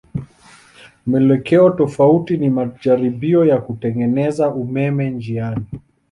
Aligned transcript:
Mwelekeo 1.07 1.69
tofauti 1.69 2.37
ni 2.37 2.49
majaribio 2.49 3.45
ya 3.45 3.57
kutengeneza 3.61 4.49
umeme 4.49 5.09
njiani. 5.11 5.65